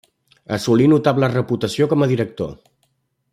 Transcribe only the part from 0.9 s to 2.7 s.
notable reputació com a director.